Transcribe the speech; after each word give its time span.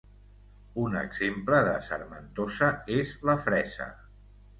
Un 0.83 0.95
exemple 1.01 1.59
de 1.67 1.73
sarmentosa 1.87 2.71
és 2.95 3.13
la 3.31 3.37
fresa. 3.45 3.89